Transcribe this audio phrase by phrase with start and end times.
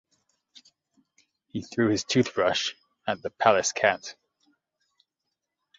[1.49, 4.15] He threw his tooth-brush at the palace cat.